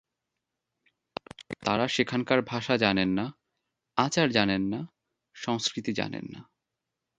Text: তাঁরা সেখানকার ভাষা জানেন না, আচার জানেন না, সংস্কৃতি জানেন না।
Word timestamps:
তাঁরা 1.63 1.87
সেখানকার 1.87 2.41
ভাষা 2.41 2.77
জানেন 2.77 3.09
না, 3.09 3.25
আচার 3.97 4.27
জানেন 4.29 4.61
না, 4.61 4.79
সংস্কৃতি 5.35 5.91
জানেন 5.93 6.25
না। 6.33 6.41